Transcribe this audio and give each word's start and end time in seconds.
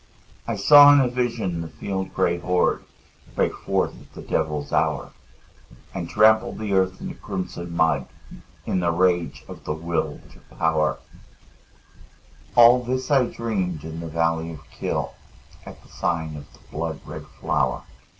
I 0.47 0.55
saw 0.55 0.91
in 0.91 0.99
a 0.99 1.07
vision 1.07 1.61
the 1.61 1.67
field 1.67 2.11
gray 2.11 2.39
horde 2.39 2.83
Break 3.35 3.53
forth 3.53 3.91
at 4.01 4.13
the 4.13 4.23
devil's 4.23 4.73
hour, 4.73 5.11
And 5.93 6.09
trample 6.09 6.53
the 6.55 6.73
earth 6.73 6.99
into 7.01 7.13
crimson 7.13 7.75
mud 7.75 8.07
In 8.65 8.79
the 8.79 8.89
rage 8.89 9.43
of 9.47 9.63
the 9.63 9.75
Will 9.75 10.19
to 10.33 10.55
Power, 10.55 10.97
All 12.55 12.81
this 12.81 13.11
I 13.11 13.25
dreamed 13.27 13.83
in 13.83 13.99
the 13.99 14.07
valley 14.07 14.49
of 14.51 14.67
Kyll, 14.71 15.13
At 15.67 15.79
the 15.83 15.89
sign 15.89 16.35
of 16.35 16.51
the 16.53 16.59
blood 16.71 17.01
red 17.05 17.27
flower. 17.39 17.83